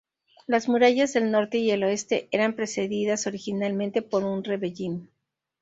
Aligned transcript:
Las 0.47 0.67
murallas 0.67 1.13
del 1.13 1.29
norte 1.29 1.59
y 1.59 1.69
el 1.69 1.83
oeste 1.83 2.27
eran 2.31 2.55
precedidas 2.55 3.27
originalmente 3.27 4.01
por 4.01 4.23
un 4.23 4.43
revellín. 4.43 5.11